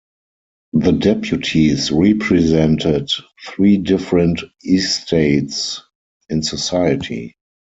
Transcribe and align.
The 0.73 0.93
deputies 0.93 1.91
represented 1.91 3.11
three 3.47 3.77
different 3.77 4.41
"estates" 4.65 5.83
in 6.27 6.41
society. 6.41 7.35